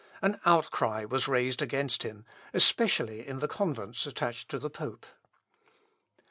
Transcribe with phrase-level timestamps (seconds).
[0.19, 5.05] An outcry was raised against him, especially in the convents attached to the pope.